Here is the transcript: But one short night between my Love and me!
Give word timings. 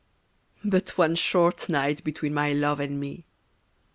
But 0.65 0.97
one 0.97 1.13
short 1.13 1.69
night 1.69 2.03
between 2.03 2.33
my 2.33 2.53
Love 2.53 2.79
and 2.79 2.99
me! 2.99 3.23